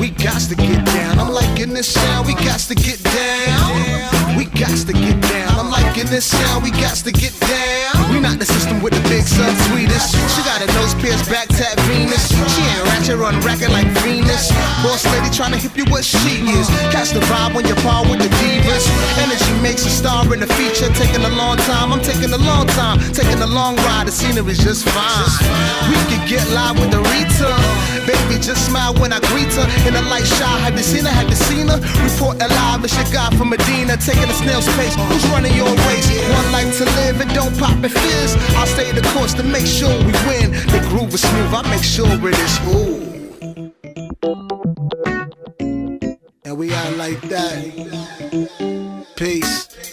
We 0.00 0.10
got 0.10 0.40
to 0.48 0.54
get 0.54 0.84
down. 0.84 1.18
I'm 1.18 1.32
liking 1.32 1.74
this 1.74 1.92
sound. 1.92 2.26
We 2.26 2.34
got 2.34 2.60
to 2.70 2.74
get 2.74 3.02
down. 3.02 4.36
We 4.36 4.46
got 4.46 4.74
to 4.86 4.92
get 4.92 5.20
down. 5.20 5.58
I'm 5.58 5.70
liking 5.70 6.06
this 6.06 6.26
sound. 6.26 6.64
We 6.64 6.70
got 6.70 6.96
to 7.04 7.12
get 7.12 7.32
down. 7.40 8.10
We 8.10 8.20
not 8.20 8.38
the 8.38 8.46
system 8.46 8.82
with 8.82 8.94
the 8.94 9.04
big 9.08 9.22
sub 9.22 9.54
sweetest. 9.68 10.16
She 10.34 10.42
got 10.42 10.60
a 10.62 10.66
nose 10.74 10.94
pierced 10.96 11.28
back 11.30 11.48
tap 11.48 11.78
Venus. 11.86 12.32
She 12.32 12.62
ain't 12.62 12.84
ratchet 12.88 13.18
run 13.18 13.38
racket 13.40 13.70
like 13.70 13.86
Venus. 14.02 14.50
Boss 14.82 15.04
lady 15.12 15.30
trying 15.30 15.52
to 15.52 15.58
hip 15.58 15.76
you 15.76 15.84
what 15.92 16.04
she 16.04 16.18
is. 16.50 16.66
Catch 16.90 17.10
the 17.10 17.20
vibe 17.30 17.54
when 17.54 17.66
you're 17.66 17.80
par 17.84 18.02
with 18.08 18.18
the 18.18 18.30
divas. 18.40 18.84
Energy 19.20 19.52
makes 19.62 19.84
a 19.86 19.90
star 19.90 20.24
in 20.32 20.40
the 20.40 20.50
feature. 20.58 20.88
Taking 20.94 21.24
a 21.24 21.32
long 21.36 21.56
time. 21.68 21.92
I'm 21.92 22.02
taking 22.02 22.32
a 22.32 22.38
long 22.38 22.66
time. 22.78 22.98
Taking 23.12 23.40
a 23.40 23.46
long 23.46 23.76
ride. 23.88 24.08
The 24.08 24.12
scenery's 24.12 24.58
just 24.58 24.88
fine. 24.88 25.28
We 25.88 25.98
could 26.10 26.24
get 26.28 26.42
live 26.50 26.78
with 26.80 26.90
the 26.90 27.00
Rita. 27.12 27.81
Baby, 28.06 28.40
just 28.40 28.66
smile 28.66 28.94
when 28.94 29.12
I 29.12 29.20
greet 29.20 29.52
her. 29.54 29.66
In 29.86 29.94
a 29.94 30.02
light 30.08 30.26
shot, 30.26 30.60
have 30.60 30.76
you 30.76 30.82
seen 30.82 31.04
her? 31.04 31.10
Have 31.10 31.28
you 31.28 31.36
seen 31.36 31.68
her? 31.68 31.78
Report 32.02 32.40
alive, 32.42 32.84
it's 32.84 32.96
your 32.96 33.06
guy 33.12 33.30
from 33.36 33.50
Medina. 33.50 33.96
Taking 33.96 34.28
a 34.28 34.34
snail's 34.34 34.66
pace. 34.76 34.94
Who's 34.96 35.26
running 35.28 35.54
your 35.54 35.70
race? 35.88 36.08
One 36.32 36.52
life 36.52 36.76
to 36.78 36.84
live 36.84 37.20
and 37.20 37.30
don't 37.34 37.56
pop 37.58 37.76
and 37.76 37.92
fizz. 37.92 38.36
I'll 38.56 38.66
stay 38.66 38.92
the 38.92 39.02
course 39.14 39.34
to 39.34 39.42
make 39.42 39.66
sure 39.66 39.92
we 40.04 40.12
win. 40.28 40.52
The 40.72 40.80
groove 40.88 41.12
is 41.14 41.22
smooth, 41.22 41.54
I 41.54 41.62
make 41.70 41.84
sure 41.84 42.08
it 42.08 42.38
is 42.38 42.58
ooh. 42.68 43.12
And 46.44 46.58
we 46.58 46.72
out 46.72 46.96
like 46.96 47.20
that. 47.28 47.62
Peace. 49.16 49.91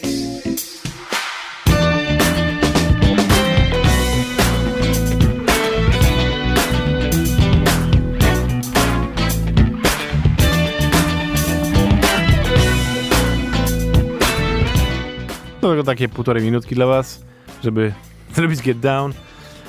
Takie 15.89 16.09
półtorej 16.09 16.43
minutki 16.43 16.75
dla 16.75 16.85
was, 16.85 17.23
żeby 17.63 17.93
zrobić 18.35 18.61
Get 18.61 18.79
Down. 18.79 19.13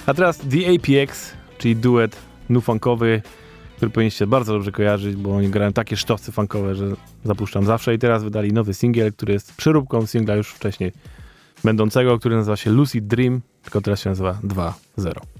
A 0.06 0.14
teraz 0.14 0.38
The 0.38 0.58
APX, 0.74 1.32
czyli 1.58 1.76
duet 1.76 2.16
nu 2.48 2.60
funkowy, 2.60 3.22
który 3.76 3.90
powinniście 3.90 4.26
bardzo 4.26 4.52
dobrze 4.52 4.72
kojarzyć, 4.72 5.16
bo 5.16 5.36
oni 5.36 5.48
grają 5.48 5.72
takie 5.72 5.96
sztosy 5.96 6.32
funkowe, 6.32 6.74
że 6.74 6.86
zapuszczam 7.24 7.64
zawsze. 7.64 7.94
I 7.94 7.98
teraz 7.98 8.24
wydali 8.24 8.52
nowy 8.52 8.74
singiel, 8.74 9.12
który 9.12 9.32
jest 9.32 9.56
przeróbką 9.56 10.06
singla 10.06 10.36
już 10.36 10.48
wcześniej 10.48 10.92
będącego, 11.64 12.18
który 12.18 12.36
nazywa 12.36 12.56
się 12.56 12.70
Lucid 12.70 13.06
Dream, 13.06 13.40
tylko 13.62 13.80
teraz 13.80 14.00
się 14.00 14.10
nazywa 14.10 14.38
2.0. 14.44 15.39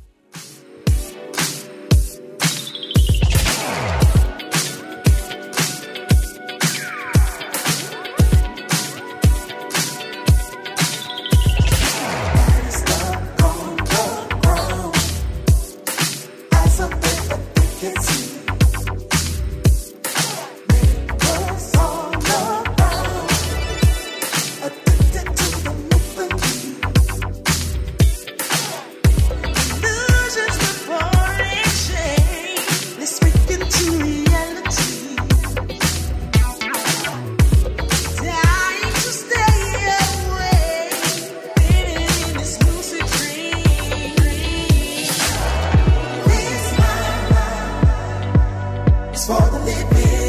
is 49.83 50.20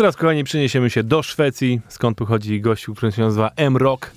teraz, 0.00 0.16
kochani, 0.16 0.44
przeniesiemy 0.44 0.90
się 0.90 1.02
do 1.02 1.22
Szwecji, 1.22 1.80
skąd 1.88 2.18
pochodzi 2.18 2.60
gościu, 2.60 2.94
który 2.94 3.12
się 3.12 3.22
nazywa 3.22 3.50
M-Rock. 3.56 4.10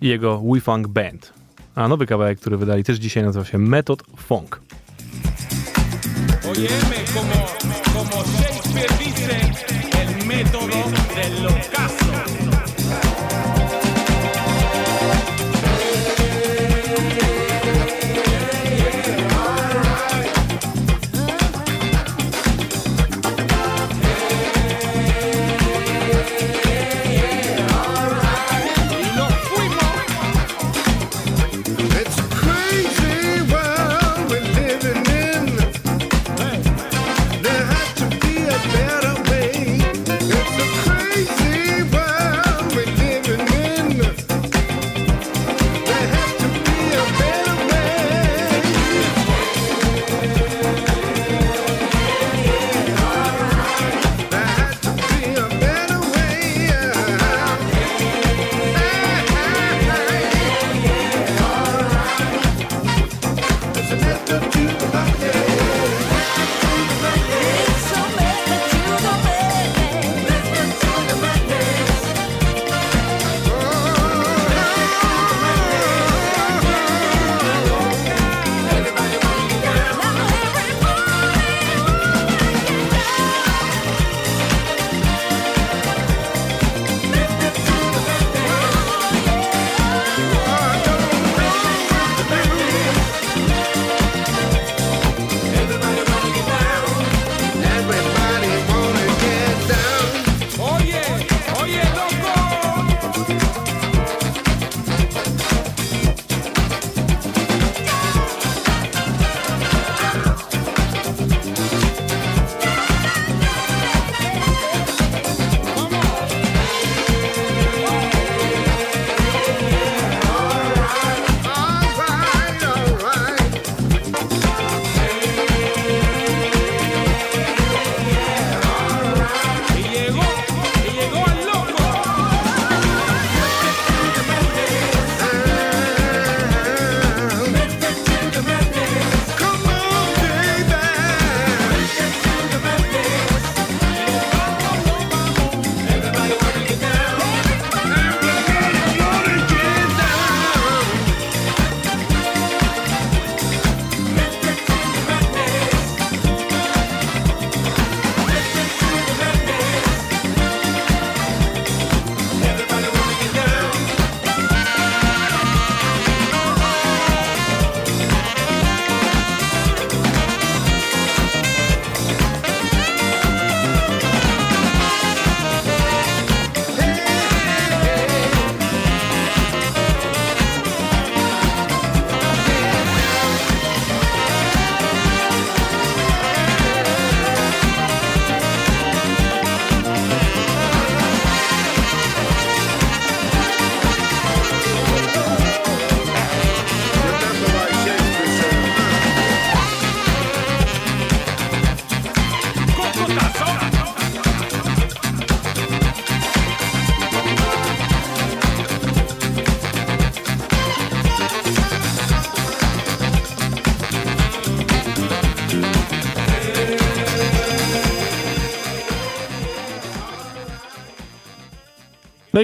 i 0.00 0.08
jego 0.08 0.40
We 0.40 0.60
Funk 0.60 0.88
Band. 0.88 1.32
A 1.74 1.88
nowy 1.88 2.06
kawałek, 2.06 2.40
który 2.40 2.56
wydali 2.56 2.84
też 2.84 2.98
dzisiaj, 2.98 3.22
nazywa 3.24 3.44
się 3.44 3.58
Method 3.58 4.02
Funk. 4.16 4.60
Óyeme, 6.50 6.96
como, 7.14 7.46
como 7.94 8.24
Shakespeare 8.24 8.98
dice, 8.98 9.40
el 10.02 10.26
método 10.26 10.66
del. 11.14 12.03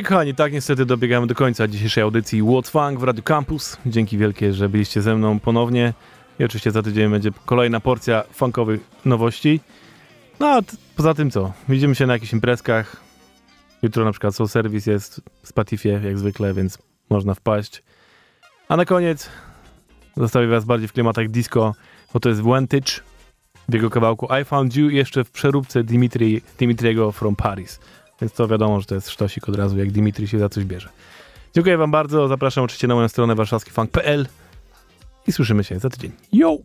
I 0.00 0.02
kochani, 0.02 0.34
tak 0.34 0.52
niestety 0.52 0.86
dobiegamy 0.86 1.26
do 1.26 1.34
końca 1.34 1.68
dzisiejszej 1.68 2.02
audycji 2.02 2.42
What's 2.42 2.70
Funk 2.70 3.00
w 3.00 3.02
Radio 3.02 3.22
Campus. 3.22 3.76
Dzięki 3.86 4.18
wielkie, 4.18 4.52
że 4.52 4.68
byliście 4.68 5.02
ze 5.02 5.16
mną 5.16 5.40
ponownie. 5.40 5.94
I 6.38 6.44
oczywiście 6.44 6.70
za 6.70 6.82
tydzień 6.82 7.10
będzie 7.10 7.30
kolejna 7.46 7.80
porcja 7.80 8.22
funkowych 8.32 8.80
nowości. 9.04 9.60
No 10.40 10.46
a 10.46 10.60
poza 10.96 11.14
tym 11.14 11.30
co? 11.30 11.52
Widzimy 11.68 11.94
się 11.94 12.06
na 12.06 12.12
jakichś 12.12 12.32
imprezkach. 12.32 12.96
Jutro 13.82 14.04
na 14.04 14.10
przykład 14.10 14.34
Soul 14.34 14.48
Service 14.48 14.90
jest 14.90 15.20
w 15.42 15.48
Spatifie, 15.48 16.00
jak 16.04 16.18
zwykle, 16.18 16.54
więc 16.54 16.78
można 17.10 17.34
wpaść. 17.34 17.82
A 18.68 18.76
na 18.76 18.84
koniec 18.84 19.28
zostawię 20.16 20.46
was 20.46 20.64
bardziej 20.64 20.88
w 20.88 20.92
klimatach 20.92 21.28
disco, 21.28 21.74
bo 22.14 22.20
to 22.20 22.28
jest 22.28 22.40
Vantage 22.40 22.92
w 23.68 23.74
jego 23.74 23.90
kawałku 23.90 24.28
I 24.42 24.44
Found 24.44 24.76
You 24.76 24.90
jeszcze 24.90 25.24
w 25.24 25.30
przeróbce 25.30 25.84
Dimitri, 25.84 26.42
Dimitriego 26.58 27.12
from 27.12 27.36
Paris. 27.36 27.80
Więc 28.20 28.32
to 28.32 28.48
wiadomo, 28.48 28.80
że 28.80 28.86
to 28.86 28.94
jest 28.94 29.10
sztosik 29.10 29.48
od 29.48 29.56
razu, 29.56 29.78
jak 29.78 29.90
Dimitri 29.90 30.28
się 30.28 30.38
za 30.38 30.48
coś 30.48 30.64
bierze. 30.64 30.88
Dziękuję 31.54 31.78
wam 31.78 31.90
bardzo, 31.90 32.28
zapraszam 32.28 32.64
oczywiście 32.64 32.88
na 32.88 32.94
moją 32.94 33.08
stronę 33.08 33.34
warszawskifunk.pl 33.34 34.26
i 35.26 35.32
słyszymy 35.32 35.64
się 35.64 35.78
za 35.78 35.90
tydzień. 35.90 36.12
Yo! 36.32 36.56